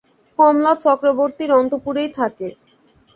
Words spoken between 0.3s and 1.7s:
কমলা চক্রবর্তীর